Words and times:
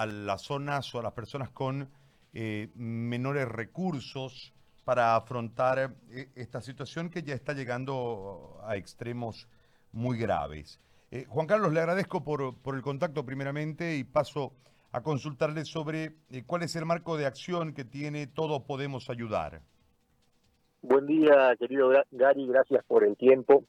a 0.00 0.06
las 0.06 0.40
zonas 0.40 0.94
o 0.94 1.00
a 1.00 1.02
las 1.02 1.12
personas 1.12 1.50
con 1.50 1.86
eh, 2.32 2.70
menores 2.74 3.46
recursos 3.46 4.54
para 4.82 5.14
afrontar 5.14 5.94
eh, 6.10 6.30
esta 6.36 6.62
situación 6.62 7.10
que 7.10 7.22
ya 7.22 7.34
está 7.34 7.52
llegando 7.52 8.58
a 8.64 8.76
extremos 8.76 9.46
muy 9.92 10.16
graves. 10.16 10.80
Eh, 11.10 11.26
Juan 11.28 11.46
Carlos, 11.46 11.74
le 11.74 11.80
agradezco 11.80 12.24
por, 12.24 12.56
por, 12.62 12.76
el 12.76 12.82
contacto 12.82 13.26
primeramente 13.26 13.96
y 13.96 14.04
paso 14.04 14.54
a 14.90 15.02
consultarle 15.02 15.66
sobre 15.66 16.14
cuál 16.46 16.62
es 16.62 16.74
el 16.76 16.86
marco 16.86 17.18
de 17.18 17.26
acción 17.26 17.74
que 17.74 17.84
tiene 17.84 18.26
Todos 18.26 18.62
Podemos 18.62 19.10
Ayudar. 19.10 19.60
Buen 20.80 21.06
día, 21.06 21.54
querido 21.58 21.90
Gary, 22.10 22.46
gracias 22.46 22.82
por 22.86 23.04
el 23.04 23.18
tiempo. 23.18 23.64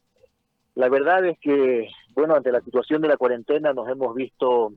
La 0.76 0.88
verdad 0.88 1.26
es 1.26 1.38
que, 1.40 1.90
bueno, 2.16 2.36
ante 2.36 2.54
la 2.54 2.62
situación 2.62 3.02
de 3.02 3.10
la 3.10 3.18
cuarentena 3.18 3.74
nos 3.74 3.90
hemos 3.90 4.16
visto 4.16 4.72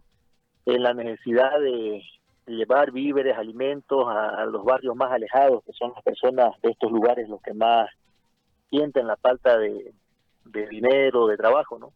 en 0.67 0.83
la 0.83 0.95
necesidad 0.95 1.59
de 1.61 2.03
llevar 2.47 2.93
víveres, 2.93 3.37
alimentos 3.37 4.07
a, 4.09 4.45
los 4.47 4.65
barrios 4.65 4.95
más 4.97 5.13
alejados, 5.13 5.65
que 5.65 5.73
son 5.73 5.93
las 5.95 6.03
personas 6.03 6.51
de 6.63 6.71
estos 6.71 6.91
lugares 6.91 7.29
los 7.29 7.41
que 7.43 7.55
más 7.55 7.89
sienten 8.71 9.07
la 9.07 9.17
falta 9.17 9.59
de, 9.59 9.93
dinero, 10.45 11.27
de 11.27 11.37
trabajo, 11.37 11.79
¿no? 11.79 11.93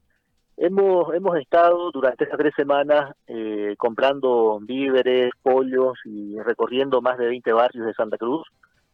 Hemos, 0.57 1.15
hemos 1.15 1.38
estado 1.38 1.93
durante 1.93 2.24
estas 2.24 2.38
tres 2.38 2.52
semanas 2.57 3.15
eh, 3.29 3.77
comprando 3.79 4.59
víveres, 4.60 5.30
pollos 5.41 5.96
y 6.05 6.37
recorriendo 6.41 7.01
más 7.01 7.16
de 7.16 7.27
20 7.27 7.52
barrios 7.52 7.87
de 7.87 7.95
Santa 7.95 8.16
Cruz. 8.19 8.45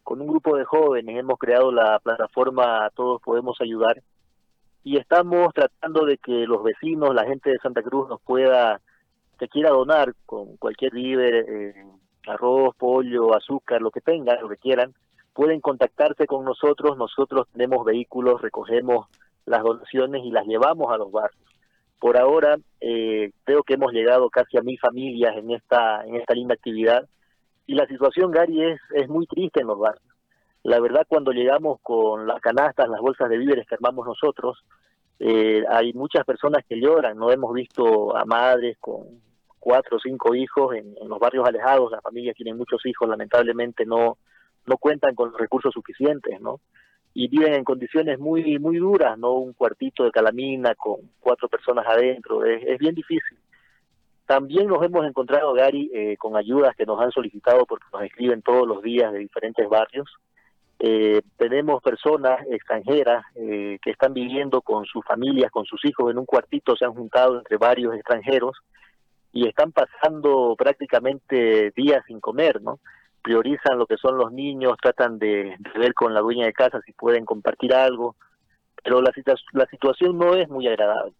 Con 0.03 0.21
un 0.21 0.27
grupo 0.27 0.59
de 0.59 0.67
jóvenes 0.67 1.19
hemos 1.19 1.39
creado 1.39 1.73
la 1.73 1.99
plataforma 2.01 2.91
Todos 2.95 3.23
Podemos 3.23 3.59
Ayudar 3.63 4.03
y 4.83 4.99
estamos 4.99 5.55
tratando 5.55 6.05
de 6.05 6.19
que 6.19 6.47
los 6.47 6.63
vecinos, 6.63 7.15
la 7.15 7.25
gente 7.25 7.49
de 7.49 7.59
Santa 7.59 7.83
Cruz 7.83 8.11
nos 8.11 8.21
pueda 8.21 8.83
quiera 9.49 9.71
donar 9.71 10.15
con 10.27 10.57
cualquier 10.57 10.93
víver, 10.93 11.35
eh, 11.49 11.75
arroz, 12.27 12.75
pollo, 12.77 13.35
azúcar, 13.35 13.83
lo 13.83 13.91
que 13.91 14.01
tengan, 14.01 14.41
lo 14.41 14.49
que 14.49 14.57
quieran, 14.57 14.95
pueden 15.33 15.61
contactarse 15.61 16.27
con 16.27 16.45
nosotros. 16.45 16.97
Nosotros 16.97 17.47
tenemos 17.53 17.85
vehículos, 17.85 18.41
recogemos 18.41 19.07
las 19.47 19.63
donaciones 19.63 20.25
y 20.25 20.31
las 20.31 20.47
llevamos 20.47 20.93
a 20.93 20.97
los 20.97 21.11
barrios. 21.13 21.43
Por 21.99 22.17
ahora 22.17 22.57
eh, 22.81 23.33
creo 23.45 23.63
que 23.63 23.75
hemos 23.75 23.93
llegado 23.93 24.29
casi 24.31 24.59
a 24.59 24.63
mil 24.63 24.79
familias 24.79 25.37
en 25.37 25.51
esta 25.51 26.05
en 26.05 26.17
esta 26.17 26.35
linda 26.35 26.55
actividad 26.55 27.09
y 27.67 27.75
la 27.75 27.87
situación 27.87 28.31
Gary 28.31 28.63
es 28.63 28.81
es 28.95 29.09
muy 29.09 29.27
triste 29.27 29.61
en 29.61 29.69
los 29.69 29.79
barrios. 29.79 30.13
La 30.63 30.81
verdad 30.81 31.07
cuando 31.09 31.33
llegamos 31.33 31.79
con 31.83 32.27
las 32.27 32.41
canastas, 32.41 32.89
las 32.89 33.01
bolsas 33.01 33.29
de 33.29 33.39
víveres 33.39 33.67
que 33.67 33.75
armamos 33.75 34.07
nosotros, 34.07 34.65
eh, 35.19 35.65
hay 35.69 35.93
muchas 35.93 36.25
personas 36.25 36.65
que 36.69 36.81
lloran, 36.81 37.17
no 37.17 37.31
hemos 37.31 37.53
visto 37.55 38.17
a 38.17 38.25
madres 38.25 38.77
con 38.81 39.21
cuatro 39.65 39.97
o 39.97 40.01
cinco 40.01 40.35
hijos 40.35 40.77
en, 40.77 40.95
los 41.09 41.19
barrios 41.19 41.49
alejados, 41.49 41.91
las 41.91 42.03
familias 42.03 42.37
tienen 42.37 42.59
muchos 42.59 42.85
hijos, 42.85 43.09
lamentablemente 43.09 43.87
no, 43.87 44.19
no 44.67 44.77
cuentan 44.77 45.15
con 45.15 45.33
recursos 45.39 45.73
suficientes, 45.73 46.39
¿no? 46.39 46.61
Y 47.15 47.29
viven 47.29 47.55
en 47.55 47.65
condiciones 47.65 48.19
muy, 48.19 48.59
muy 48.59 48.77
duras, 48.77 49.17
¿no? 49.17 49.33
Un 49.33 49.55
cuartito 49.55 50.05
de 50.05 50.11
calamina 50.11 50.75
con 50.75 50.97
cuatro 51.19 51.49
personas 51.49 51.87
adentro, 51.87 52.45
es, 52.45 52.79
bien 52.79 52.95
difícil. 52.95 53.39
También 54.27 54.67
nos 54.67 54.85
hemos 54.85 55.07
encontrado, 55.07 55.55
Gary, 55.55 55.91
eh, 55.95 56.19
con 56.19 56.37
ayudas 56.37 56.77
que 56.77 56.85
nos 56.85 57.01
han 57.01 57.11
solicitado 57.11 57.65
porque 57.65 57.87
nos 57.91 58.03
escriben 58.03 58.43
todos 58.43 58.69
los 58.69 58.83
días 58.83 59.15
de 59.15 59.21
diferentes 59.21 59.67
barrios 59.67 60.11
eh, 60.79 61.23
tenemos 61.39 61.83
personas 61.83 62.41
extranjeras 62.51 63.25
eh, 63.37 63.79
que 63.81 63.91
están 63.91 64.13
viviendo 64.13 64.61
con 64.61 64.85
sus 64.85 65.05
familias, 65.05 65.51
con 65.51 65.65
sus 65.65 65.83
hijos 65.85 66.11
en 66.11 66.19
un 66.19 66.27
cuartito, 66.27 66.77
se 66.77 66.85
han 66.85 66.93
juntado 66.93 67.39
entre 67.39 67.57
varios 67.57 67.95
extranjeros 67.95 68.59
y 69.35 69.49
están 69.49 69.73
pasando 69.73 70.55
prácticamente 70.57 71.73
días 71.77 72.03
sin 72.07 72.21
comer, 72.21 72.63
¿no? 72.63 72.79
Priorizan 73.21 73.79
lo 73.79 73.87
que 73.87 73.97
son 73.97 74.17
los 74.17 74.33
niños, 74.33 74.77
tratan 74.81 75.19
de, 75.19 75.57
ver 75.77 75.93
con 75.93 76.15
la 76.15 76.21
dueña 76.21 76.47
de 76.47 76.53
casa 76.53 76.81
si 76.87 76.93
pueden 76.93 77.25
compartir 77.25 77.75
algo, 77.75 78.15
pero 78.83 79.03
la, 79.03 79.13
la 79.53 79.67
situación 79.67 80.17
no 80.17 80.35
es 80.35 80.49
muy 80.49 80.69
agradable. 80.69 81.13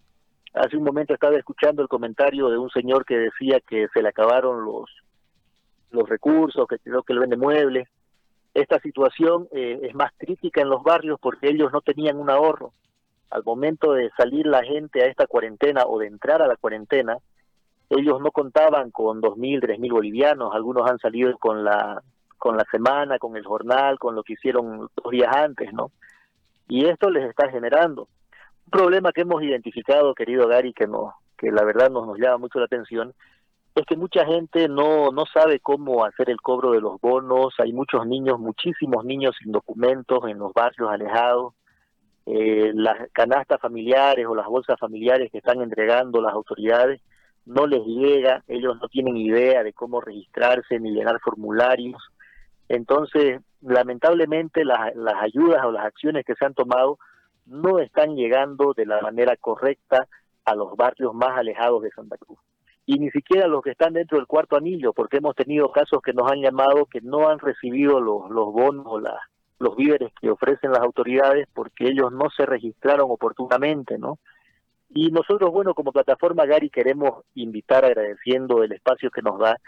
Hace 0.55 0.77
un 0.77 0.85
momento 0.85 1.13
estaba 1.13 1.37
escuchando 1.37 1.83
el 1.83 1.89
comentario 1.89 2.49
de 2.49 2.59
un 2.59 2.71
señor 2.71 3.05
que 3.05 3.19
decía 3.19 3.59
que 3.61 3.89
se 3.93 4.01
le 4.01 4.09
acabaron 4.09 4.65
los 4.65 4.89
los 5.91 6.09
recursos, 6.09 6.67
que 6.67 6.79
creo 6.79 7.03
que 7.03 7.13
él 7.13 7.21
vende 7.21 7.37
muebles, 7.37 7.89
esta 8.53 8.81
situación 8.81 9.49
eh, 9.53 9.81
es 9.83 9.95
más 9.95 10.13
crítica 10.17 10.61
en 10.61 10.69
los 10.69 10.83
barrios 10.83 11.19
porque 11.21 11.49
ellos 11.49 11.73
no 11.73 11.81
tenían 11.81 12.17
un 12.17 12.31
ahorro. 12.31 12.73
Al 13.31 13.43
momento 13.45 13.93
de 13.93 14.11
salir 14.17 14.47
la 14.47 14.63
gente 14.63 15.03
a 15.03 15.07
esta 15.07 15.27
cuarentena 15.27 15.85
o 15.87 15.99
de 15.99 16.07
entrar 16.07 16.43
a 16.43 16.47
la 16.47 16.57
cuarentena, 16.57 17.19
ellos 17.91 18.21
no 18.21 18.31
contaban 18.31 18.91
con 18.91 19.21
dos 19.21 19.37
mil, 19.37 19.61
tres 19.61 19.79
mil 19.79 19.93
bolivianos. 19.93 20.55
Algunos 20.55 20.91
han 20.91 20.99
salido 20.99 21.37
con 21.39 21.65
la 21.65 22.03
con 22.39 22.57
la 22.59 22.65
semana, 22.71 23.19
con 23.19 23.37
el 23.37 23.45
jornal, 23.45 23.99
con 23.99 24.15
lo 24.15 24.23
que 24.23 24.35
hicieron 24.35 24.89
dos 25.03 25.11
días 25.11 25.35
antes, 25.35 25.73
¿no? 25.73 25.91
Y 26.69 26.85
esto 26.87 27.09
les 27.09 27.29
está 27.29 27.49
generando 27.49 28.09
un 28.67 28.71
problema 28.71 29.13
que 29.13 29.23
hemos 29.23 29.43
identificado, 29.43 30.15
querido 30.15 30.47
Gary, 30.47 30.75
que 30.75 30.87
no, 30.87 31.15
que 31.39 31.51
la 31.51 31.65
verdad 31.65 31.91
nos, 31.91 32.07
nos 32.07 32.19
llama 32.19 32.39
mucho 32.39 32.59
la 32.59 32.67
atención, 32.67 33.15
es 33.75 33.85
que 33.87 33.97
mucha 33.97 34.25
gente 34.25 34.69
no, 34.69 35.11
no 35.11 35.25
sabe 35.33 35.59
cómo 35.59 36.05
hacer 36.05 36.31
el 36.31 36.41
cobro 36.41 36.73
de 36.73 36.81
los 36.81 37.01
bonos, 37.01 37.55
hay 37.59 37.73
muchos 37.73 38.07
niños, 38.07 38.39
muchísimos 38.39 39.05
niños 39.05 39.35
sin 39.43 39.51
documentos 39.51 40.21
en 40.29 40.39
los 40.39 40.53
barrios 40.53 40.91
alejados, 40.91 41.55
eh, 42.27 42.73
las 42.75 43.11
canastas 43.13 43.61
familiares 43.61 44.27
o 44.27 44.35
las 44.35 44.47
bolsas 44.47 44.79
familiares 44.79 45.31
que 45.31 45.39
están 45.39 45.61
entregando 45.61 46.23
las 46.23 46.33
autoridades 46.33 47.01
no 47.47 47.67
les 47.67 47.85
llega, 47.85 48.43
ellos 48.49 48.77
no 48.81 48.89
tienen 48.89 49.17
idea 49.17 49.63
de 49.63 49.73
cómo 49.73 50.01
registrarse 50.01 50.79
ni 50.81 50.93
llenar 50.93 51.21
formularios. 51.21 52.03
Entonces, 52.69 53.41
lamentablemente 53.61 54.65
las, 54.65 54.93
ayudas 55.21 55.65
o 55.65 55.73
las 55.73 55.87
acciones 55.87 56.25
que 56.25 56.35
se 56.35 56.45
han 56.45 56.55
tomado 56.55 56.99
no 57.47 57.79
están 57.79 58.17
llegando 58.17 58.73
de 58.75 58.87
la 58.87 59.01
manera 59.03 59.37
correcta 59.37 60.07
a 60.45 60.55
los 60.55 60.77
barrios 60.77 61.15
más 61.15 61.39
alejados 61.39 61.83
de 61.83 61.91
Santa 61.91 62.17
Cruz 62.17 62.39
y 62.87 62.99
ni 62.99 63.11
siquiera 63.11 63.47
los 63.47 63.63
que 63.63 63.71
están 63.71 63.95
dentro 63.95 64.19
del 64.19 64.27
cuarto 64.27 64.57
anillo, 64.57 64.93
porque 64.93 65.17
hemos 65.17 65.35
tenido 65.35 65.73
casos 65.73 66.03
que 66.03 66.13
nos 66.13 66.31
han 66.31 66.41
llamado 66.41 66.85
que 66.85 67.01
no 67.01 67.29
han 67.29 67.39
recibido 67.39 67.99
los, 67.99 68.31
los 68.31 68.53
bonos 68.53 68.85
o 68.87 69.01
los 69.59 69.77
víveres 69.77 70.13
que 70.21 70.31
ofrecen 70.31 70.71
las 70.71 70.81
autoridades 70.81 71.49
porque 71.55 71.89
ellos 71.89 72.13
no 72.13 72.29
se 72.31 72.45
registraron 72.45 73.11
oportunamente, 73.11 73.99
¿no? 73.99 74.19
Y 74.95 75.11
nosotros, 75.11 75.51
bueno, 75.51 75.75
como 75.75 75.91
plataforma 75.93 76.47
Gary 76.47 76.71
queremos 76.71 77.25
invitar, 77.35 77.85
agradeciendo 77.85 78.63
el 78.63 78.71
espacio 78.71 79.11
que 79.11 79.23
nos 79.23 79.41
da, 79.41 79.59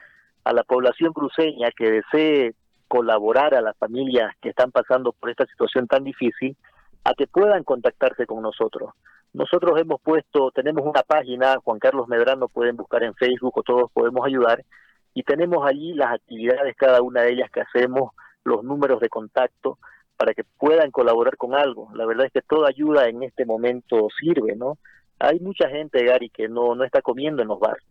a 0.45 0.53
la 0.53 0.63
población 0.63 1.13
cruceña 1.13 1.73
que 1.77 1.91
desee 1.91 2.55
colaborar 2.87 3.53
a 3.57 3.61
las 3.61 3.77
familias 3.77 4.33
que 4.41 4.51
están 4.51 4.71
pasando 4.71 5.11
por 5.11 5.29
esta 5.29 5.45
situación 5.47 5.89
tan 5.89 6.05
difícil, 6.05 6.57
a 7.03 7.13
que 7.15 7.27
puedan 7.27 7.65
contactarse 7.65 8.25
con 8.25 8.41
nosotros. 8.41 8.91
Nosotros 9.33 9.79
hemos 9.81 10.01
puesto, 10.01 10.53
tenemos 10.53 10.87
una 10.87 11.03
página, 11.03 11.57
Juan 11.57 11.81
Carlos 11.81 12.07
Medrano, 12.07 12.47
pueden 12.47 12.77
buscar 12.77 13.03
en 13.03 13.15
Facebook 13.15 13.59
o 13.59 13.63
todos 13.65 13.91
podemos 13.93 14.25
ayudar, 14.25 14.65
y 15.13 15.25
tenemos 15.25 15.67
allí 15.67 15.93
las 15.95 16.15
actividades, 16.15 16.77
cada 16.77 17.03
una 17.03 17.23
de 17.23 17.33
ellas 17.33 17.51
que 17.51 17.63
hacemos, 17.63 18.13
los 18.45 18.63
números 18.63 19.01
de 19.01 19.09
contacto, 19.09 19.79
para 20.17 20.35
que 20.35 20.45
puedan 20.45 20.93
colaborar 20.93 21.37
con 21.37 21.55
algo. 21.55 21.91
La 21.95 22.07
verdad 22.07 22.27
es 22.27 22.33
que 22.33 22.43
toda 22.43 22.69
ayuda 22.69 23.09
en 23.09 23.25
este 23.25 23.45
momento 23.45 24.07
sirve, 24.21 24.55
¿no? 24.55 24.79
Hay 25.19 25.41
mucha 25.41 25.69
gente, 25.69 26.05
Gary, 26.05 26.31
que 26.31 26.49
no, 26.49 26.75
no 26.75 26.85
está 26.85 27.01
comiendo 27.01 27.43
en 27.43 27.49
los 27.49 27.59
barrios. 27.59 27.89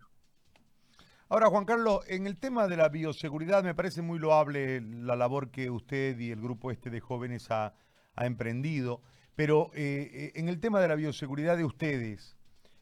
Ahora, 1.27 1.47
Juan 1.47 1.65
Carlos, 1.65 2.01
en 2.07 2.27
el 2.27 2.37
tema 2.37 2.67
de 2.67 2.77
la 2.77 2.89
bioseguridad 2.89 3.63
me 3.63 3.73
parece 3.73 4.03
muy 4.03 4.19
loable 4.19 4.79
la 4.81 5.15
labor 5.15 5.49
que 5.49 5.71
usted 5.71 6.19
y 6.19 6.31
el 6.31 6.39
grupo 6.39 6.69
este 6.69 6.91
de 6.91 6.99
jóvenes 6.99 7.49
ha, 7.49 7.73
ha 8.15 8.25
emprendido. 8.25 9.01
Pero 9.35 9.71
eh, 9.73 10.09
eh, 10.13 10.31
en 10.35 10.49
el 10.49 10.59
tema 10.59 10.79
de 10.79 10.87
la 10.87 10.95
bioseguridad 10.95 11.57
de 11.57 11.65
ustedes, 11.65 12.37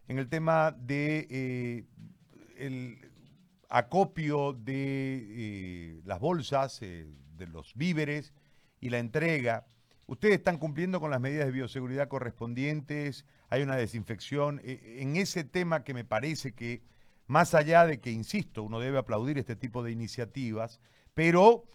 en 0.08 0.20
el 0.20 0.30
tema 0.30 0.72
de 0.72 1.28
eh, 1.30 1.86
el 2.58 2.98
acopio 3.70 4.54
de 4.54 6.02
las 6.06 6.20
bolsas, 6.20 6.80
de 6.80 7.48
los 7.48 7.74
víveres 7.76 8.34
y 8.80 8.90
la 8.90 9.00
entrega, 9.00 9.66
¿ustedes 10.14 10.36
están 10.36 10.58
cumpliendo 10.58 11.00
con 11.00 11.12
las 11.12 11.22
medidas 11.22 11.46
de 11.46 11.52
bioseguridad 11.52 12.08
correspondientes? 12.08 13.26
¿Hay 13.50 13.62
una 13.62 13.76
desinfección? 13.76 14.62
en 14.64 15.16
ese 15.16 15.44
tema 15.44 15.84
que 15.84 15.94
me 15.94 16.06
parece 16.06 16.54
que, 16.54 16.82
más 17.28 17.54
allá 17.54 17.86
de 17.86 18.00
que, 18.00 18.12
insisto, 18.12 18.64
uno 18.64 18.80
debe 18.80 18.98
aplaudir 18.98 19.38
este 19.38 19.56
tipo 19.56 19.84
de 19.84 19.92
iniciativas, 19.92 20.80
pero 21.14 21.66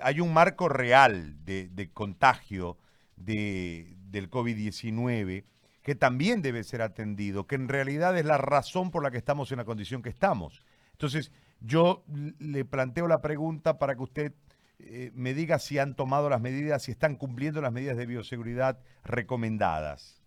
hay 0.00 0.20
un 0.20 0.32
marco 0.32 0.68
real 0.68 1.44
de, 1.44 1.90
contagio 1.92 2.78
de, 3.16 3.96
del 4.10 4.30
COVID-19, 4.30 5.44
que 5.82 5.94
también 5.94 6.42
debe 6.42 6.64
ser 6.64 6.82
atendido, 6.82 7.46
que 7.46 7.54
en 7.54 7.68
realidad 7.68 8.16
es 8.18 8.24
la 8.24 8.38
razón 8.38 8.90
por 8.90 9.02
la 9.02 9.10
que 9.10 9.18
estamos 9.18 9.52
en 9.52 9.58
la 9.58 9.64
condición 9.64 10.02
que 10.02 10.10
estamos. 10.10 10.62
Entonces, 10.92 11.30
yo 11.60 12.04
le 12.38 12.64
planteo 12.64 13.08
la 13.08 13.22
pregunta 13.22 13.78
para 13.78 13.94
que 13.94 14.02
usted 14.02 14.32
eh, 14.78 15.10
me 15.14 15.34
diga 15.34 15.58
si 15.58 15.78
han 15.78 15.94
tomado 15.96 16.28
las 16.28 16.40
medidas, 16.40 16.82
si 16.82 16.92
están 16.92 17.16
cumpliendo 17.16 17.60
las 17.60 17.72
medidas 17.72 17.96
de 17.96 18.06
bioseguridad 18.06 18.78
recomendadas. 19.04 20.22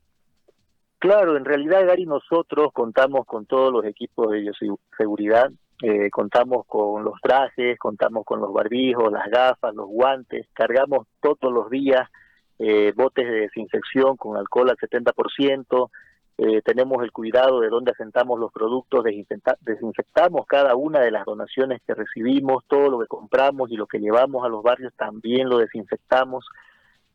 Claro, 1.00 1.36
en 1.36 1.46
realidad, 1.46 1.86
Gary, 1.88 2.06
nosotros 2.06 2.72
contamos 2.74 3.26
con 3.26 3.46
todos 3.46 3.74
los 3.74 3.86
equipos 3.86 4.32
de 4.32 4.42
bioseguridad. 4.42 5.52
eh, 5.84 6.12
contamos 6.12 6.68
con 6.68 7.04
los 7.04 7.20
trajes, 7.22 7.80
contamos 7.80 8.24
con 8.24 8.40
los 8.40 8.54
barbijos, 8.54 9.12
las 9.12 9.28
gafas, 9.32 9.74
los 9.74 9.88
guantes, 9.88 10.48
cargamos 10.54 11.08
todos 11.20 11.52
los 11.52 11.72
días 11.72 12.08
eh, 12.60 12.94
botes 12.96 13.26
de 13.28 13.42
desinfección 13.42 14.16
con 14.16 14.38
alcohol 14.38 14.70
al 14.70 14.78
70%, 14.78 15.90
eh, 16.44 16.64
tenemos 16.64 17.04
el 17.04 17.12
cuidado 17.12 17.60
de 17.60 17.70
dónde 17.70 17.92
asentamos 17.92 18.40
los 18.40 18.52
productos, 18.52 19.06
desinfectamos 19.60 20.48
cada 20.48 20.76
una 20.76 21.00
de 21.00 21.12
las 21.12 21.24
donaciones 21.24 21.84
que 21.86 21.94
recibimos, 21.94 22.66
todo 22.68 22.90
lo 22.90 23.00
que 23.00 23.06
compramos 23.06 23.70
y 23.70 23.76
lo 23.76 23.86
que 23.86 24.00
llevamos 24.00 24.44
a 24.44 24.50
los 24.50 24.64
barrios 24.64 24.92
también 24.96 25.50
lo 25.50 25.60
desinfectamos. 25.60 26.48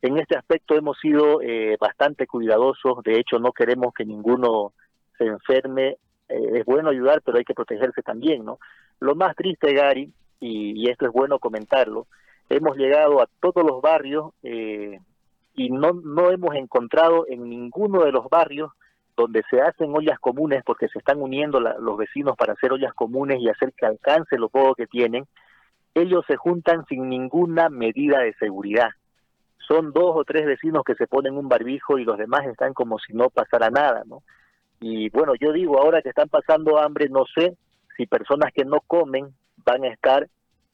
En 0.01 0.17
este 0.19 0.37
aspecto 0.37 0.77
hemos 0.77 0.97
sido 1.01 1.43
eh, 1.43 1.77
bastante 1.81 2.29
cuidadosos, 2.29 3.03
de 3.03 3.19
hecho 3.19 3.41
no 3.41 3.51
queremos 3.51 3.93
que 3.93 4.05
ninguno 4.05 4.73
se 5.19 5.25
enferme, 5.25 5.97
eh, 6.29 6.51
es 6.55 6.65
bueno 6.65 6.91
ayudar, 6.91 7.21
pero 7.25 7.39
hay 7.39 7.45
que 7.45 7.55
protegerse 7.55 8.03
también, 8.03 8.45
¿no? 8.45 8.61
Lo 9.01 9.17
más 9.17 9.35
triste, 9.35 9.75
Gary, 9.75 10.09
y, 10.39 10.89
esto 10.89 11.05
es 11.05 11.13
bueno 11.13 11.41
comentarlo, 11.41 12.07
hemos 12.49 12.77
llegado 12.77 13.21
a 13.21 13.29
todos 13.41 13.67
los 13.69 13.83
barrios 13.83 14.35
y 14.45 15.71
no, 15.71 15.95
no 15.95 16.31
hemos 16.31 16.55
encontrado 16.55 17.27
en 17.29 17.49
ninguno 17.49 18.05
de 18.05 18.13
los 18.13 18.29
barrios 18.31 18.71
donde 19.17 19.43
se 19.51 19.61
hacen 19.61 19.95
ollas 19.95 20.19
comunes 20.19 20.63
porque 20.65 20.89
se 20.89 20.99
están 20.99 21.21
uniendo 21.21 21.59
los 21.61 21.97
vecinos 21.97 22.37
para 22.37 22.53
hacer 22.53 22.73
ollas 22.73 22.93
comunes 22.95 23.41
y 23.41 23.49
hacer 23.49 23.73
que 23.73 23.87
alcance 23.87 24.37
lo 24.39 24.49
poco 24.49 24.75
que 24.75 24.87
tienen, 24.87 25.27
ellos 25.95 26.25
se 26.27 26.37
juntan 26.37 26.85
sin 26.87 27.09
ninguna 27.09 27.71
medida 27.71 28.21
de 28.21 28.35
seguridad. 28.35 28.91
Son 29.67 29.93
dos 29.93 30.13
o 30.15 30.25
tres 30.25 30.45
vecinos 30.45 30.85
que 30.85 30.95
se 30.95 31.07
ponen 31.07 31.37
un 31.37 31.49
barbijo 31.49 31.99
y 31.99 32.05
los 32.05 32.19
demás 32.19 32.47
están 32.47 32.75
como 32.75 32.99
si 32.99 33.15
no 33.15 33.31
pasara 33.31 33.71
nada, 33.71 34.03
¿no? 34.07 34.23
Y 34.81 35.09
bueno, 35.09 35.33
yo 35.41 35.53
digo, 35.53 35.81
ahora 35.81 36.03
que 36.03 36.11
están 36.11 36.29
pasando 36.29 36.79
hambre, 36.79 37.09
no 37.09 37.25
sé 37.35 37.57
si 37.97 38.07
personas 38.07 38.53
que 38.53 38.65
no 38.65 38.81
comen 38.87 39.35
van 39.65 39.85
a 39.85 39.89
estar 39.89 40.29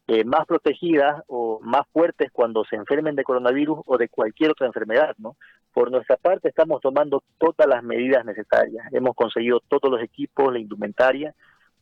eh, 0.08 0.24
más 0.24 0.46
protegidas 0.46 1.22
o 1.28 1.60
más 1.62 1.82
fuertes 1.92 2.30
cuando 2.32 2.64
se 2.64 2.76
enfermen 2.76 3.14
de 3.14 3.24
coronavirus 3.24 3.80
o 3.86 3.96
de 3.96 4.08
cualquier 4.08 4.50
otra 4.50 4.66
enfermedad, 4.66 5.14
¿no? 5.18 5.36
Por 5.72 5.90
nuestra 5.90 6.16
parte 6.16 6.48
estamos 6.48 6.80
tomando 6.80 7.22
todas 7.38 7.66
las 7.68 7.82
medidas 7.82 8.24
necesarias. 8.24 8.86
Hemos 8.92 9.14
conseguido 9.14 9.60
todos 9.68 9.90
los 9.90 10.02
equipos, 10.02 10.52
la 10.52 10.58
indumentaria, 10.58 11.34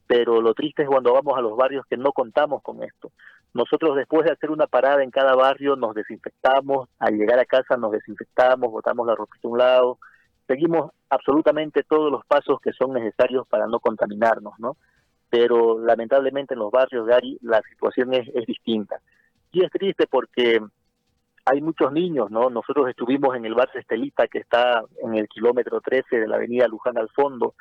pero 0.06 0.40
lo 0.42 0.54
triste 0.54 0.82
es 0.82 0.88
cuando 0.88 1.12
vamos 1.12 1.36
a 1.38 1.40
los 1.40 1.56
barrios 1.56 1.86
que 1.86 1.96
no 1.96 2.12
contamos 2.12 2.62
con 2.62 2.82
esto. 2.82 3.10
Nosotros 3.52 3.96
después 3.96 4.24
de 4.26 4.32
hacer 4.32 4.50
una 4.50 4.66
parada 4.66 5.02
en 5.02 5.10
cada 5.10 5.34
barrio 5.34 5.74
nos 5.74 5.94
desinfectamos, 5.94 6.88
al 6.98 7.16
llegar 7.16 7.38
a 7.38 7.44
casa 7.44 7.76
nos 7.76 7.90
desinfectamos, 7.90 8.70
botamos 8.70 9.06
la 9.06 9.16
ropa 9.16 9.36
a 9.42 9.48
un 9.48 9.58
lado, 9.58 9.98
seguimos 10.46 10.92
absolutamente 11.08 11.82
todos 11.82 12.12
los 12.12 12.24
pasos 12.26 12.60
que 12.60 12.72
son 12.72 12.92
necesarios 12.92 13.46
para 13.48 13.66
no 13.66 13.80
contaminarnos, 13.80 14.54
¿no? 14.58 14.76
Pero 15.30 15.78
lamentablemente 15.78 16.54
en 16.54 16.60
los 16.60 16.70
barrios, 16.70 17.06
Gary, 17.06 17.38
la 17.42 17.62
situación 17.62 18.12
es, 18.14 18.28
es 18.34 18.44
distinta. 18.46 19.00
Y 19.52 19.64
es 19.64 19.70
triste 19.70 20.06
porque 20.06 20.60
hay 21.44 21.60
muchos 21.60 21.92
niños, 21.92 22.30
¿no? 22.30 22.50
Nosotros 22.50 22.88
estuvimos 22.88 23.36
en 23.36 23.44
el 23.44 23.54
bar 23.54 23.70
Estelita, 23.74 24.26
que 24.26 24.38
está 24.38 24.84
en 25.02 25.14
el 25.14 25.28
kilómetro 25.28 25.80
13 25.80 26.18
de 26.18 26.28
la 26.28 26.36
avenida 26.36 26.68
Luján 26.68 26.98
al 26.98 27.08
fondo, 27.10 27.54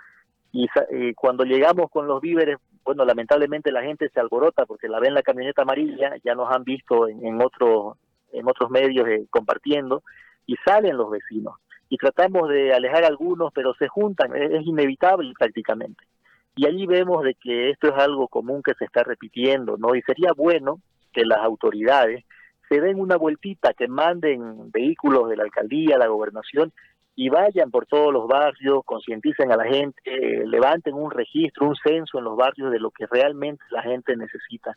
y 0.51 0.67
eh, 0.91 1.13
cuando 1.15 1.43
llegamos 1.43 1.91
con 1.91 2.07
los 2.07 2.21
víveres, 2.21 2.57
bueno, 2.83 3.05
lamentablemente 3.05 3.71
la 3.71 3.83
gente 3.83 4.09
se 4.09 4.19
alborota 4.19 4.65
porque 4.65 4.87
la 4.87 4.99
ven 4.99 5.13
la 5.13 5.21
camioneta 5.21 5.61
amarilla, 5.61 6.15
ya 6.23 6.33
nos 6.33 6.51
han 6.53 6.63
visto 6.63 7.07
en, 7.07 7.25
en, 7.25 7.39
en 7.39 8.47
otros 8.47 8.69
medios 8.69 9.07
eh, 9.07 9.27
compartiendo, 9.29 10.03
y 10.45 10.55
salen 10.65 10.97
los 10.97 11.11
vecinos. 11.11 11.55
Y 11.87 11.97
tratamos 11.97 12.49
de 12.49 12.73
alejar 12.73 13.03
a 13.03 13.07
algunos, 13.07 13.51
pero 13.53 13.73
se 13.75 13.87
juntan, 13.87 14.35
es, 14.35 14.51
es 14.51 14.65
inevitable 14.65 15.33
prácticamente. 15.37 16.03
Y 16.59 16.65
allí 16.65 16.85
vemos 16.85 17.23
de 17.23 17.35
que 17.35 17.69
esto 17.69 17.87
es 17.87 17.93
algo 17.93 18.27
común 18.27 18.61
que 18.61 18.73
se 18.73 18.83
está 18.83 19.01
repitiendo, 19.01 19.77
¿no? 19.77 19.95
Y 19.95 20.01
sería 20.01 20.33
bueno 20.35 20.81
que 21.13 21.23
las 21.23 21.39
autoridades 21.39 22.25
se 22.67 22.81
den 22.81 22.99
una 22.99 23.15
vueltita, 23.15 23.73
que 23.73 23.87
manden 23.87 24.69
vehículos 24.69 25.29
de 25.29 25.37
la 25.37 25.43
alcaldía, 25.43 25.97
la 25.97 26.07
gobernación 26.07 26.73
y 27.15 27.29
vayan 27.29 27.71
por 27.71 27.85
todos 27.85 28.11
los 28.11 28.27
barrios, 28.27 28.83
concienticen 28.83 29.53
a 29.53 29.55
la 29.55 29.63
gente, 29.63 30.01
levanten 30.47 30.95
un 30.95 31.11
registro, 31.11 31.65
un 31.65 31.77
censo 31.77 32.17
en 32.17 32.25
los 32.25 32.35
barrios 32.35 32.73
de 32.73 32.79
lo 32.79 32.91
que 32.91 33.05
realmente 33.07 33.63
la 33.71 33.81
gente 33.81 34.17
necesita. 34.17 34.75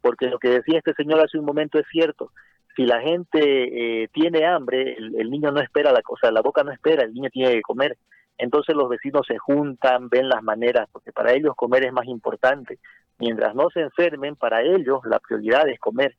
Porque 0.00 0.26
lo 0.26 0.38
que 0.38 0.50
decía 0.50 0.78
este 0.78 0.94
señor 0.94 1.18
hace 1.18 1.36
un 1.36 1.46
momento 1.46 1.80
es 1.80 1.86
cierto. 1.90 2.30
Si 2.76 2.86
la 2.86 3.00
gente 3.00 4.02
eh, 4.04 4.08
tiene 4.12 4.46
hambre, 4.46 4.96
el, 4.98 5.30
niño 5.32 5.50
no 5.50 5.60
espera 5.60 5.90
la 5.90 6.02
cosa, 6.02 6.30
la 6.30 6.42
boca 6.42 6.62
no 6.62 6.70
espera, 6.70 7.02
el 7.02 7.12
niño 7.12 7.28
tiene 7.30 7.54
que 7.54 7.62
comer. 7.62 7.98
Entonces 8.38 8.74
los 8.74 8.88
vecinos 8.88 9.22
se 9.26 9.38
juntan, 9.38 10.08
ven 10.08 10.28
las 10.28 10.42
maneras, 10.42 10.88
porque 10.92 11.12
para 11.12 11.32
ellos 11.32 11.54
comer 11.56 11.86
es 11.86 11.92
más 11.92 12.06
importante. 12.06 12.78
Mientras 13.18 13.54
no 13.54 13.70
se 13.70 13.80
enfermen, 13.80 14.36
para 14.36 14.62
ellos 14.62 15.00
la 15.04 15.20
prioridad 15.20 15.68
es 15.68 15.78
comer. 15.78 16.16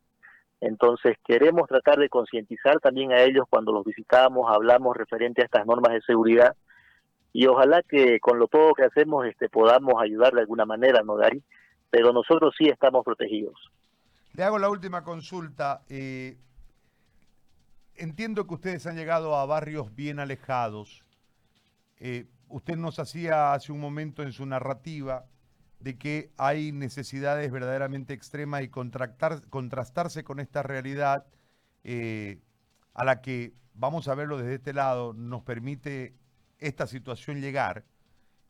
Entonces 0.61 1.17
queremos 1.25 1.67
tratar 1.67 1.99
de 1.99 2.09
concientizar 2.09 2.79
también 2.79 3.11
a 3.11 3.21
ellos 3.21 3.45
cuando 3.49 3.71
los 3.71 3.83
visitamos, 3.83 4.49
hablamos 4.49 4.95
referente 4.95 5.41
a 5.41 5.45
estas 5.45 5.65
normas 5.65 5.93
de 5.93 6.01
seguridad 6.01 6.55
y 7.33 7.47
ojalá 7.47 7.83
que 7.83 8.19
con 8.21 8.39
lo 8.39 8.47
poco 8.47 8.75
que 8.75 8.85
hacemos 8.85 9.25
este, 9.25 9.49
podamos 9.49 10.01
ayudar 10.01 10.33
de 10.33 10.39
alguna 10.39 10.65
manera, 10.65 11.01
¿no, 11.03 11.15
Gary? 11.15 11.43
Pero 11.89 12.13
nosotros 12.13 12.55
sí 12.57 12.69
estamos 12.69 13.03
protegidos. 13.03 13.53
Le 14.33 14.43
hago 14.43 14.57
la 14.57 14.69
última 14.69 15.03
consulta. 15.03 15.81
Eh, 15.89 16.37
entiendo 17.95 18.47
que 18.47 18.53
ustedes 18.53 18.87
han 18.87 18.95
llegado 18.95 19.35
a 19.35 19.45
barrios 19.45 19.93
bien 19.95 20.19
alejados. 20.19 21.04
Eh, 21.97 22.27
usted 22.49 22.75
nos 22.75 22.99
hacía 22.99 23.53
hace 23.53 23.71
un 23.71 23.79
momento 23.79 24.23
en 24.23 24.31
su 24.31 24.45
narrativa 24.45 25.25
de 25.79 25.97
que 25.97 26.31
hay 26.37 26.71
necesidades 26.71 27.51
verdaderamente 27.51 28.13
extremas 28.13 28.63
y 28.63 28.69
contrastarse 28.69 30.23
con 30.23 30.39
esta 30.39 30.63
realidad 30.63 31.25
eh, 31.83 32.41
a 32.93 33.05
la 33.05 33.21
que, 33.21 33.53
vamos 33.73 34.07
a 34.07 34.15
verlo 34.15 34.37
desde 34.37 34.55
este 34.55 34.73
lado, 34.73 35.13
nos 35.13 35.43
permite 35.43 36.15
esta 36.59 36.87
situación 36.87 37.41
llegar, 37.41 37.85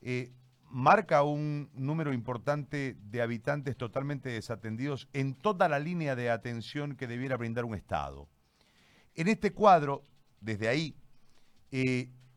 eh, 0.02 0.32
marca 0.70 1.24
un 1.24 1.70
número 1.74 2.14
importante 2.14 2.96
de 3.00 3.22
habitantes 3.22 3.76
totalmente 3.76 4.30
desatendidos 4.30 5.10
en 5.14 5.34
toda 5.36 5.68
la 5.68 5.80
línea 5.80 6.16
de 6.16 6.30
atención 6.30 6.96
que 6.96 7.08
debiera 7.08 7.38
brindar 7.38 7.66
un 7.66 7.76
Estado. 7.76 8.30
En 9.16 9.28
este 9.28 9.52
cuadro, 9.52 10.06
desde 10.42 10.68
ahí, 10.68 10.96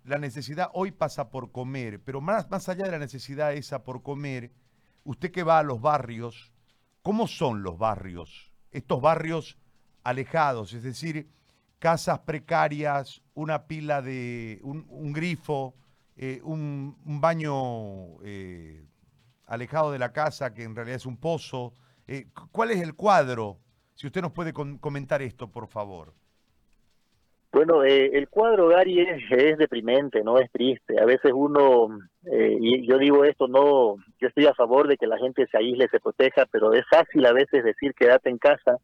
la 0.09 0.19
necesidad 0.19 0.71
hoy 0.73 0.91
pasa 0.91 1.31
por 1.31 1.53
comer, 1.53 2.03
pero 2.03 2.21
más, 2.21 2.51
más 2.51 2.69
allá 2.69 2.85
de 2.85 2.91
la 2.91 2.99
necesidad 2.99 3.53
esa 3.53 3.85
por 3.85 4.03
comer, 4.03 4.51
usted 5.05 5.31
que 5.31 5.43
va 5.43 5.59
a 5.59 5.63
los 5.63 5.81
barrios, 5.81 6.53
¿cómo 7.03 7.27
son 7.29 7.63
los 7.63 7.79
barrios? 7.79 8.53
Estos 8.71 9.01
barrios 9.01 9.59
alejados, 10.03 10.73
es 10.73 10.83
decir, 10.83 11.29
casas 11.79 12.21
precarias, 12.21 13.23
una 13.35 13.67
pila 13.67 14.03
de, 14.03 14.61
un, 14.63 15.13
grifo, 15.13 15.75
eh, 16.17 16.41
un, 16.43 16.97
baño 17.05 18.23
eh, 18.25 18.87
alejado 19.47 19.93
de 19.93 19.99
la 19.99 20.13
casa 20.13 20.55
que 20.55 20.65
en 20.65 20.75
realidad 20.75 20.97
es 20.97 21.07
un 21.07 21.17
pozo. 21.17 21.75
Eh, 22.07 22.29
¿Cuál 22.51 22.71
es 22.71 22.81
el 22.81 22.95
cuadro? 22.95 23.61
Si 23.95 24.07
usted 24.07 24.23
nos 24.23 24.33
puede 24.33 24.53
comentar 24.53 25.23
esto, 25.23 25.51
por 25.51 25.69
favor. 25.69 26.15
Bueno, 27.51 27.83
eh, 27.83 28.11
el 28.13 28.29
cuadro, 28.29 28.69
Gary, 28.69 29.01
es, 29.01 29.57
deprimente, 29.59 30.23
no 30.23 30.39
es 30.39 30.51
triste. 30.53 31.01
A 31.01 31.07
veces 31.07 31.33
uno, 31.35 31.89
eh, 32.31 32.59
y 32.61 32.87
yo 32.87 32.99
digo 32.99 33.25
esto, 33.25 33.49
no, 33.49 33.97
yo 34.21 34.29
estoy 34.29 34.47
a 34.47 34.55
favor 34.55 34.87
de 34.87 34.99
que 34.99 35.07
la 35.07 35.17
gente 35.19 35.47
se 35.47 35.57
aísle, 35.57 35.89
se 35.89 35.99
proteja, 35.99 36.45
pero 36.51 36.75
es 36.75 36.85
fácil 36.91 37.25
a 37.25 37.33
veces 37.33 37.65
decir 37.65 37.95
quédate 37.95 38.29
en 38.29 38.39
casa 38.39 38.77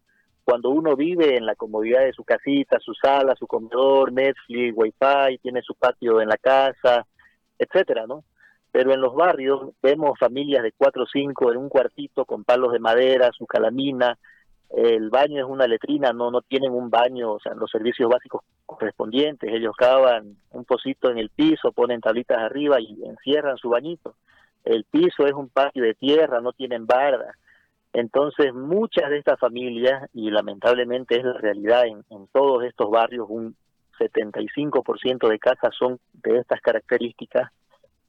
cuando 0.44 0.71
uno 0.71 0.97
vive 0.97 1.37
en 1.37 1.47
la 1.47 1.54
comodidad 1.54 2.00
de 2.04 2.12
su 2.12 2.25
casita, 2.25 2.78
su 2.80 2.94
sala, 2.94 3.35
su 3.37 3.47
comedor, 3.47 4.12
Netflix, 4.12 4.75
Wi-Fi, 4.76 5.38
tiene 5.42 5.62
su 5.62 5.75
patio 5.75 6.21
en 6.21 6.28
la 6.28 6.37
casa, 6.37 7.06
etcétera, 7.59 8.06
¿no? 8.06 8.25
Pero 8.73 8.92
en 8.92 9.00
los 9.00 9.14
barrios 9.14 9.71
vemos 9.83 10.18
familias 10.18 10.62
de 10.62 10.73
cuatro 10.73 11.04
o 11.04 11.06
cinco 11.06 11.50
en 11.52 11.59
un 11.59 11.68
cuartito 11.68 12.25
con 12.25 12.44
palos 12.44 12.73
de 12.73 12.78
madera, 12.78 13.30
su 13.33 13.47
calamina, 13.47 14.18
el 14.71 15.09
baño 15.11 15.44
es 15.44 15.49
una 15.49 15.66
letrina, 15.66 16.12
no 16.12 16.30
no 16.30 16.42
tienen 16.42 16.73
un 16.73 16.90
baño, 16.90 17.33
o 17.33 17.40
sea, 17.40 17.54
los 17.54 17.71
servicios 17.71 18.11
básicos 18.11 18.42
correspondientes, 18.78 19.52
ellos 19.52 19.74
cavan 19.76 20.36
un 20.50 20.64
pocito 20.64 21.10
en 21.10 21.18
el 21.18 21.30
piso, 21.30 21.72
ponen 21.72 22.00
tablitas 22.00 22.38
arriba 22.38 22.80
y 22.80 23.04
encierran 23.04 23.56
su 23.56 23.70
bañito. 23.70 24.14
El 24.64 24.84
piso 24.84 25.26
es 25.26 25.32
un 25.32 25.48
patio 25.48 25.84
de 25.84 25.94
tierra, 25.94 26.40
no 26.40 26.52
tienen 26.52 26.86
barda. 26.86 27.34
Entonces, 27.92 28.52
muchas 28.52 29.10
de 29.10 29.18
estas 29.18 29.38
familias, 29.38 30.08
y 30.12 30.30
lamentablemente 30.30 31.16
es 31.16 31.24
la 31.24 31.34
realidad 31.34 31.84
en, 31.86 32.26
todos 32.32 32.64
estos 32.64 32.90
barrios, 32.90 33.26
un 33.28 33.56
75% 33.98 35.28
de 35.28 35.38
casas 35.38 35.74
son 35.78 36.00
de 36.12 36.38
estas 36.38 36.60
características, 36.60 37.50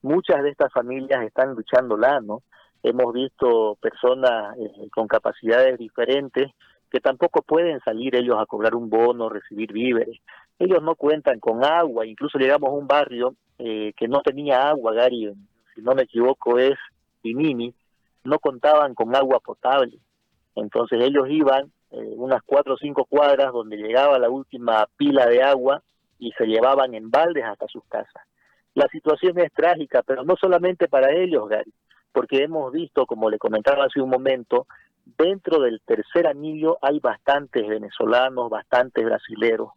muchas 0.01 0.41
de 0.43 0.49
estas 0.49 0.73
familias 0.73 1.23
están 1.23 1.53
luchando 1.53 1.97
la, 1.97 2.19
¿no? 2.19 2.41
hemos 2.89 3.13
visto 3.13 3.77
personas 3.81 4.55
eh, 4.57 4.89
con 4.91 5.07
capacidades 5.07 5.77
diferentes 5.77 6.51
que 6.91 6.99
tampoco 6.99 7.41
pueden 7.41 7.79
salir 7.81 8.15
ellos 8.15 8.37
a 8.39 8.45
cobrar 8.45 8.75
un 8.75 8.89
bono, 8.89 9.27
recibir 9.27 9.73
víveres. 9.73 10.19
Ellos 10.59 10.81
no 10.81 10.95
cuentan 10.95 11.39
con 11.39 11.63
agua, 11.63 12.05
incluso 12.05 12.37
llegamos 12.37 12.69
a 12.69 12.73
un 12.73 12.87
barrio 12.87 13.35
eh, 13.57 13.93
que 13.97 14.07
no 14.07 14.21
tenía 14.21 14.69
agua, 14.69 14.93
Gary, 14.93 15.33
si 15.73 15.81
no 15.81 15.93
me 15.93 16.03
equivoco 16.03 16.57
es 16.57 16.77
Pinini, 17.21 17.73
no 18.23 18.39
contaban 18.39 18.95
con 18.95 19.15
agua 19.15 19.39
potable. 19.39 19.97
Entonces 20.55 20.99
ellos 21.01 21.27
iban 21.29 21.71
eh, 21.91 22.13
unas 22.15 22.41
cuatro 22.45 22.75
o 22.75 22.77
cinco 22.77 23.05
cuadras 23.05 23.51
donde 23.51 23.77
llegaba 23.77 24.17
la 24.17 24.29
última 24.29 24.87
pila 24.97 25.25
de 25.27 25.43
agua 25.43 25.81
y 26.19 26.31
se 26.31 26.45
llevaban 26.45 26.93
en 26.93 27.11
baldes 27.11 27.43
hasta 27.43 27.67
sus 27.67 27.83
casas. 27.85 28.23
La 28.73 28.87
situación 28.87 29.39
es 29.39 29.51
trágica, 29.53 30.03
pero 30.03 30.23
no 30.23 30.35
solamente 30.35 30.87
para 30.87 31.11
ellos, 31.13 31.47
Gary, 31.47 31.73
porque 32.11 32.43
hemos 32.43 32.71
visto, 32.71 33.05
como 33.05 33.29
le 33.29 33.37
comentaba 33.37 33.85
hace 33.85 34.01
un 34.01 34.09
momento, 34.09 34.67
dentro 35.05 35.59
del 35.59 35.81
tercer 35.81 36.27
anillo 36.27 36.77
hay 36.81 36.99
bastantes 36.99 37.67
venezolanos, 37.67 38.49
bastantes 38.49 39.05
brasileros, 39.05 39.69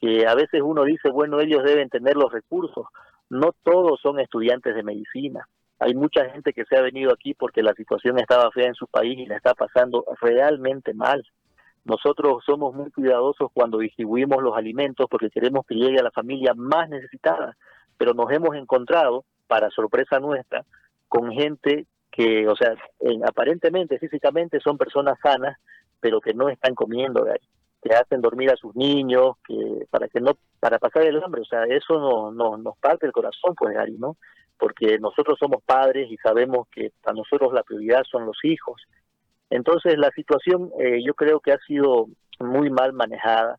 que 0.00 0.26
a 0.26 0.34
veces 0.34 0.62
uno 0.62 0.84
dice, 0.84 1.10
bueno, 1.10 1.40
ellos 1.40 1.62
deben 1.64 1.88
tener 1.88 2.16
los 2.16 2.32
recursos. 2.32 2.86
No 3.30 3.52
todos 3.62 4.00
son 4.00 4.20
estudiantes 4.20 4.74
de 4.74 4.82
medicina. 4.82 5.46
Hay 5.80 5.94
mucha 5.94 6.28
gente 6.30 6.52
que 6.52 6.64
se 6.64 6.76
ha 6.76 6.82
venido 6.82 7.12
aquí 7.12 7.34
porque 7.34 7.62
la 7.62 7.74
situación 7.74 8.18
estaba 8.18 8.50
fea 8.50 8.66
en 8.66 8.74
su 8.74 8.86
país 8.86 9.18
y 9.18 9.26
la 9.26 9.36
está 9.36 9.54
pasando 9.54 10.04
realmente 10.20 10.94
mal. 10.94 11.24
Nosotros 11.84 12.42
somos 12.44 12.74
muy 12.74 12.90
cuidadosos 12.90 13.50
cuando 13.52 13.78
distribuimos 13.78 14.42
los 14.42 14.56
alimentos 14.56 15.06
porque 15.10 15.30
queremos 15.30 15.64
que 15.66 15.74
llegue 15.74 15.98
a 15.98 16.02
la 16.02 16.10
familia 16.10 16.52
más 16.54 16.88
necesitada, 16.88 17.56
pero 17.96 18.12
nos 18.12 18.30
hemos 18.30 18.54
encontrado, 18.56 19.24
para 19.46 19.70
sorpresa 19.70 20.20
nuestra, 20.20 20.64
con 21.08 21.32
gente 21.32 21.86
que, 22.10 22.46
o 22.48 22.56
sea, 22.56 22.74
aparentemente, 23.26 23.98
físicamente 23.98 24.60
son 24.60 24.76
personas 24.76 25.18
sanas, 25.22 25.56
pero 26.00 26.20
que 26.20 26.34
no 26.34 26.48
están 26.48 26.74
comiendo, 26.74 27.26
que 27.82 27.94
hacen 27.94 28.20
dormir 28.20 28.50
a 28.50 28.56
sus 28.56 28.74
niños, 28.74 29.36
que 29.46 29.86
para 29.90 30.08
que 30.08 30.20
no, 30.20 30.32
para 30.60 30.78
pasar 30.78 31.02
el 31.02 31.22
hambre, 31.22 31.42
o 31.42 31.44
sea, 31.44 31.64
eso 31.64 31.98
no, 31.98 32.32
no, 32.32 32.56
nos 32.56 32.76
parte 32.78 33.06
el 33.06 33.12
corazón, 33.12 33.54
pues, 33.56 33.74
Gary, 33.74 33.96
¿no? 33.98 34.16
Porque 34.58 34.98
nosotros 34.98 35.38
somos 35.38 35.62
padres 35.62 36.10
y 36.10 36.16
sabemos 36.16 36.66
que 36.72 36.90
para 37.02 37.16
nosotros 37.16 37.52
la 37.52 37.62
prioridad 37.62 38.02
son 38.10 38.26
los 38.26 38.38
hijos 38.42 38.82
entonces 39.50 39.96
la 39.98 40.10
situación 40.10 40.70
eh, 40.78 41.02
yo 41.04 41.14
creo 41.14 41.40
que 41.40 41.52
ha 41.52 41.58
sido 41.66 42.08
muy 42.38 42.70
mal 42.70 42.92
manejada 42.92 43.58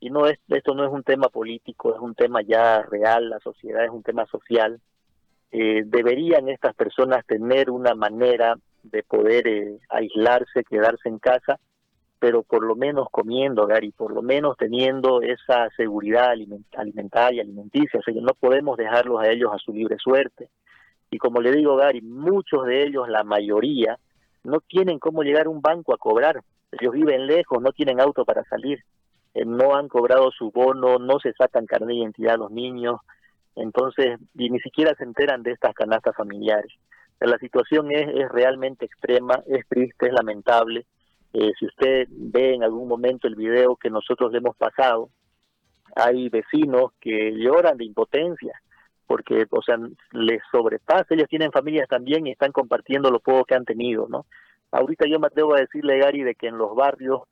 y 0.00 0.10
no 0.10 0.26
es 0.26 0.38
esto 0.48 0.74
no 0.74 0.84
es 0.84 0.92
un 0.92 1.02
tema 1.02 1.28
político, 1.28 1.94
es 1.94 2.00
un 2.00 2.14
tema 2.14 2.42
ya 2.42 2.82
real, 2.82 3.30
la 3.30 3.40
sociedad 3.40 3.84
es 3.84 3.90
un 3.90 4.02
tema 4.02 4.26
social. 4.26 4.80
Eh, 5.50 5.82
deberían 5.86 6.48
estas 6.48 6.74
personas 6.74 7.24
tener 7.26 7.70
una 7.70 7.94
manera 7.94 8.56
de 8.82 9.02
poder 9.02 9.48
eh, 9.48 9.78
aislarse, 9.88 10.62
quedarse 10.64 11.08
en 11.08 11.18
casa, 11.18 11.58
pero 12.18 12.42
por 12.42 12.64
lo 12.64 12.74
menos 12.74 13.08
comiendo, 13.10 13.66
Gary, 13.66 13.92
por 13.92 14.12
lo 14.12 14.22
menos 14.22 14.56
teniendo 14.56 15.22
esa 15.22 15.68
seguridad 15.76 16.30
alimentaria, 16.74 17.42
alimenticia, 17.42 18.00
o 18.00 18.02
sea, 18.02 18.14
no 18.20 18.34
podemos 18.34 18.76
dejarlos 18.76 19.20
a 19.20 19.28
ellos 19.28 19.50
a 19.52 19.58
su 19.58 19.72
libre 19.72 19.96
suerte. 19.98 20.48
Y 21.10 21.18
como 21.18 21.40
le 21.40 21.52
digo, 21.52 21.76
Gary, 21.76 22.00
muchos 22.02 22.66
de 22.66 22.84
ellos, 22.84 23.08
la 23.08 23.24
mayoría, 23.24 23.98
no 24.44 24.60
tienen 24.60 24.98
cómo 24.98 25.22
llegar 25.22 25.46
a 25.46 25.50
un 25.50 25.62
banco 25.62 25.94
a 25.94 25.98
cobrar. 25.98 26.42
Ellos 26.72 26.92
viven 26.92 27.26
lejos, 27.26 27.62
no 27.62 27.72
tienen 27.72 28.00
auto 28.00 28.24
para 28.24 28.44
salir, 28.44 28.82
eh, 29.34 29.44
no 29.44 29.76
han 29.76 29.88
cobrado 29.88 30.30
su 30.30 30.50
bono, 30.50 30.98
no 30.98 31.18
se 31.20 31.32
sacan 31.32 31.66
carne 31.66 31.86
de 31.88 32.00
identidad 32.00 32.34
a 32.34 32.38
los 32.38 32.50
niños, 32.50 33.00
entonces 33.56 34.18
y 34.34 34.50
ni 34.50 34.60
siquiera 34.60 34.94
se 34.96 35.04
enteran 35.04 35.42
de 35.42 35.52
estas 35.52 35.74
canastas 35.74 36.14
familiares. 36.16 36.72
La 37.20 37.38
situación 37.38 37.90
es, 37.90 38.08
es 38.14 38.28
realmente 38.30 38.84
extrema, 38.84 39.42
es 39.46 39.66
triste, 39.66 40.06
es 40.06 40.12
lamentable. 40.12 40.86
Eh, 41.32 41.52
si 41.58 41.66
usted 41.66 42.08
ve 42.10 42.54
en 42.54 42.62
algún 42.62 42.88
momento 42.88 43.28
el 43.28 43.34
video 43.34 43.76
que 43.76 43.90
nosotros 43.90 44.32
le 44.32 44.38
hemos 44.38 44.56
pasado, 44.56 45.10
hay 45.94 46.28
vecinos 46.28 46.92
que 47.00 47.32
lloran 47.36 47.76
de 47.76 47.84
impotencia 47.84 48.60
porque, 49.08 49.46
o 49.50 49.62
sea, 49.62 49.78
les 50.12 50.42
sobrepasa, 50.52 51.14
ellos 51.14 51.28
tienen 51.30 51.50
familias 51.50 51.88
también 51.88 52.26
y 52.26 52.32
están 52.32 52.52
compartiendo 52.52 53.10
lo 53.10 53.20
poco 53.20 53.46
que 53.46 53.54
han 53.54 53.64
tenido, 53.64 54.06
¿no? 54.06 54.26
Ahorita 54.70 55.06
yo 55.08 55.18
me 55.18 55.28
atrevo 55.28 55.54
a 55.54 55.60
decirle, 55.60 55.98
Gary, 55.98 56.22
de 56.22 56.34
que 56.34 56.46
en 56.46 56.58
los 56.58 56.76
barrios, 56.76 57.22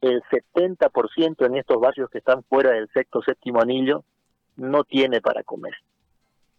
el 0.00 0.20
70% 0.24 1.46
en 1.46 1.56
estos 1.56 1.80
barrios 1.80 2.10
que 2.10 2.18
están 2.18 2.42
fuera 2.42 2.72
del 2.72 2.88
sexto, 2.88 3.22
séptimo 3.22 3.60
anillo, 3.60 4.04
no 4.56 4.82
tiene 4.82 5.20
para 5.20 5.44
comer. 5.44 5.74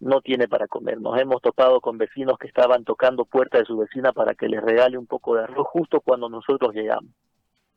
No 0.04 0.20
tiene 0.20 0.48
para 0.48 0.68
comer. 0.68 1.00
Nos 1.00 1.18
hemos 1.18 1.40
topado 1.40 1.80
con 1.80 1.96
vecinos 1.96 2.36
que 2.38 2.46
estaban 2.46 2.84
tocando 2.84 3.24
puerta 3.24 3.56
de 3.56 3.64
su 3.64 3.78
vecina 3.78 4.12
para 4.12 4.34
que 4.34 4.48
les 4.48 4.62
regale 4.62 4.98
un 4.98 5.06
poco 5.06 5.34
de 5.34 5.44
arroz 5.44 5.66
justo 5.68 6.02
cuando 6.02 6.28
nosotros 6.28 6.74
llegamos. 6.74 7.10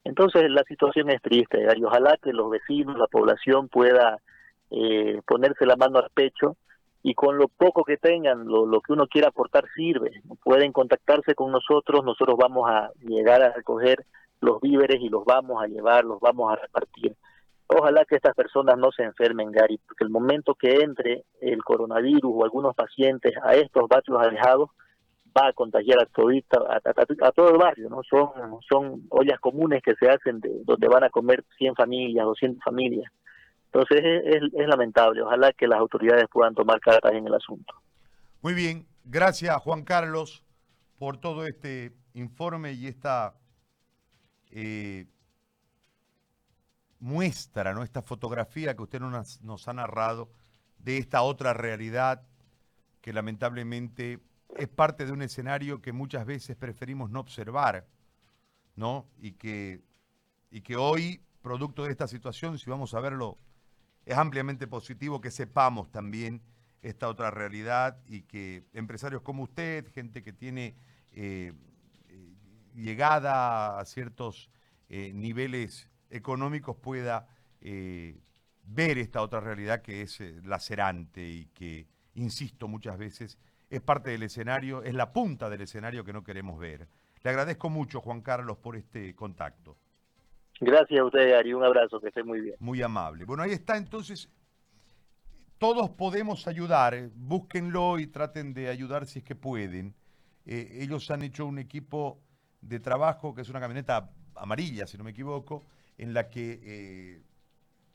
Entonces 0.04 0.52
la 0.52 0.64
situación 0.64 1.10
es 1.10 1.22
triste, 1.22 1.64
Gary. 1.64 1.86
Ojalá 1.86 2.18
que 2.22 2.34
los 2.34 2.50
vecinos, 2.50 2.98
la 2.98 3.08
población 3.08 3.70
pueda 3.70 4.18
eh, 4.72 5.22
ponerse 5.26 5.66
la 5.66 5.78
mano 5.78 6.00
al 6.00 6.10
pecho 6.14 6.58
y 7.02 7.14
con 7.14 7.38
lo 7.38 7.48
poco 7.48 7.86
que 7.86 7.96
tengan, 7.96 8.46
lo, 8.46 8.82
que 8.82 8.92
uno 8.92 9.08
quiera 9.08 9.30
aportar 9.30 9.64
sirve. 9.74 10.22
Pueden 10.44 10.74
contactarse 10.74 11.34
con 11.34 11.54
nosotros, 11.54 12.04
nosotros 12.04 12.36
vamos 12.38 12.70
a 12.70 12.92
llegar 13.00 13.42
a 13.42 13.54
recoger 13.54 14.06
los 14.42 14.60
víveres 14.60 15.00
y 15.00 15.08
los 15.08 15.24
vamos 15.24 15.64
a 15.64 15.68
llevar, 15.68 16.04
los 16.04 16.20
vamos 16.20 16.52
a 16.52 16.58
repartir. 16.58 17.16
Ojalá 17.68 18.06
que 18.06 18.16
estas 18.16 18.34
personas 18.34 18.78
no 18.78 18.92
se 18.92 19.04
enfermen, 19.04 19.52
Gary, 19.52 19.80
porque 19.86 20.06
el 20.06 20.10
momento 20.10 20.56
que 20.56 20.76
entre 20.82 21.26
el 21.42 21.64
coronavirus 21.64 22.32
o 22.34 22.44
algunos 22.44 22.74
pacientes 22.76 23.34
a 23.44 23.56
estos 23.56 23.90
barrios 23.90 24.20
alejados, 24.20 24.70
va 25.38 25.50
a 25.50 25.54
contagiar 25.54 26.02
a, 26.02 26.06
todita, 26.06 26.60
a, 26.70 27.32
todo 27.32 27.52
el 27.52 27.58
barrio, 27.58 27.90
¿no? 27.90 28.02
Son, 28.10 28.60
son 28.68 29.04
ollas 29.10 29.40
comunes 29.40 29.84
que 29.84 29.96
se 29.96 30.10
hacen 30.10 30.40
de, 30.40 30.50
donde 30.64 30.88
van 30.88 31.04
a 31.04 31.10
comer 31.10 31.44
100 31.58 31.76
familias, 31.76 32.26
200 32.26 32.64
familias. 32.64 33.12
Entonces 33.66 34.02
es, 34.26 34.68
lamentable. 34.68 35.22
Ojalá 35.22 35.52
que 35.54 35.68
las 35.68 35.80
autoridades 35.80 36.26
puedan 36.32 36.56
tomar 36.56 36.80
cartas 36.80 37.12
en 37.14 37.28
el 37.28 37.34
asunto. 37.34 37.74
Muy 38.42 38.54
bien. 38.54 38.88
Gracias, 39.04 39.56
Juan 39.62 39.84
Carlos, 39.84 40.44
por 40.98 41.18
todo 41.18 41.46
este 41.46 41.94
informe 42.14 42.74
y 42.74 42.88
esta 42.88 43.36
eh, 44.52 45.06
muestra, 47.00 47.74
¿no? 47.74 47.84
esta 47.84 48.02
fotografía 48.02 48.76
que 48.76 48.84
usted 48.84 49.00
nos, 49.00 49.68
ha 49.68 49.74
narrado 49.74 50.32
de 50.80 50.98
esta 50.98 51.22
otra 51.22 51.54
realidad 51.54 52.24
que 53.02 53.14
lamentablemente 53.14 54.20
es 54.56 54.68
parte 54.68 55.06
de 55.06 55.12
un 55.12 55.22
escenario 55.22 55.82
que 55.82 55.94
muchas 55.94 56.26
veces 56.26 56.56
preferimos 56.56 57.10
no 57.10 57.20
observar, 57.20 57.86
¿no? 58.76 59.08
Y 59.20 59.34
que, 59.34 59.82
y 60.50 60.62
que 60.62 60.76
hoy, 60.76 61.22
producto 61.42 61.84
de 61.84 61.92
esta 61.92 62.08
situación, 62.08 62.58
si 62.58 62.70
vamos 62.70 62.94
a 62.94 63.00
verlo 63.00 63.38
es 64.08 64.18
ampliamente 64.18 64.68
positivo 64.68 65.20
que 65.20 65.32
sepamos 65.32 65.92
también 65.92 66.42
esta 66.82 67.10
otra 67.10 67.30
realidad 67.30 67.98
y 68.08 68.22
que 68.22 68.64
empresarios 68.74 69.22
como 69.22 69.44
usted, 69.44 69.92
gente 69.92 70.24
que 70.24 70.32
tiene 70.32 70.76
eh, 71.12 71.52
eh, 72.08 72.34
llegada 72.74 73.78
a 73.80 73.86
ciertos 73.86 74.50
eh, 74.88 75.12
niveles 75.14 75.90
económicos, 76.10 76.76
pueda 76.78 77.28
ver 77.60 78.98
esta 78.98 79.22
otra 79.22 79.40
realidad 79.40 79.82
que 79.82 80.02
es 80.02 80.20
lacerante 80.46 81.28
y 81.28 81.46
que, 81.48 81.88
insisto 82.16 82.68
muchas 82.68 82.98
veces, 82.98 83.38
es 83.70 83.82
parte 83.82 84.12
del 84.12 84.24
escenario, 84.24 84.84
es 84.84 84.94
la 84.94 85.12
punta 85.12 85.50
del 85.50 85.62
escenario 85.62 86.04
que 86.04 86.14
no 86.14 86.24
queremos 86.24 86.60
ver. 86.60 86.88
Le 87.24 87.30
agradezco 87.30 87.70
mucho, 87.70 88.02
Juan 88.02 88.22
Carlos, 88.22 88.58
por 88.58 88.76
este 88.76 89.16
contacto. 89.16 89.78
Gracias 90.60 91.00
a 91.00 91.04
usted, 91.04 91.34
Ari. 91.34 91.54
Un 91.54 91.64
abrazo, 91.64 92.00
que 92.00 92.08
esté 92.08 92.24
muy 92.24 92.42
bien. 92.42 92.56
Muy 92.60 92.82
amable. 92.82 93.26
Bueno, 93.26 93.44
ahí 93.44 93.52
está 93.52 93.78
entonces. 93.78 94.30
Todos 95.58 95.90
podemos 95.90 96.48
ayudar, 96.48 96.94
eh, 96.94 97.10
búsquenlo 97.14 98.00
y 98.00 98.08
traten 98.08 98.54
de 98.54 98.70
ayudar 98.70 99.08
si 99.08 99.20
es 99.20 99.26
que 99.26 99.36
pueden. 99.36 99.96
Eh, 100.46 100.80
ellos 100.82 101.10
han 101.12 101.24
hecho 101.24 101.46
un 101.46 101.58
equipo 101.60 102.22
de 102.62 102.80
trabajo 102.80 103.34
que 103.34 103.42
es 103.42 103.50
una 103.50 103.60
camioneta 103.60 104.12
amarilla, 104.36 104.86
si 104.88 104.98
no 104.98 105.04
me 105.04 105.12
equivoco, 105.12 105.66
en 105.98 106.14
la 106.14 106.30
que 106.30 106.60
eh, 106.64 107.22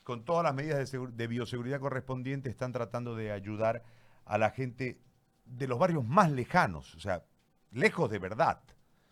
con 0.02 0.24
todas 0.24 0.44
las 0.44 0.54
medidas 0.54 0.90
de, 0.90 1.06
de, 1.06 1.26
bioseguridad 1.26 1.80
correspondientes 1.80 2.50
están 2.50 2.72
tratando 2.72 3.14
de 3.14 3.32
ayudar 3.32 3.84
a 4.24 4.38
la 4.38 4.50
gente 4.50 5.00
de 5.44 5.68
los 5.68 5.78
barrios 5.78 6.04
más 6.04 6.30
lejanos, 6.30 6.94
o 6.94 7.00
sea, 7.00 7.24
lejos 7.70 8.10
de 8.10 8.18
verdad. 8.18 8.60